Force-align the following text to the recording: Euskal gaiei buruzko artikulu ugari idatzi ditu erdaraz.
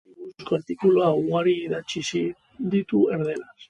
Euskal 0.03 0.23
gaiei 0.23 0.37
buruzko 0.37 0.57
artikulu 0.59 1.05
ugari 1.21 1.55
idatzi 1.69 2.19
ditu 2.77 3.09
erdaraz. 3.17 3.43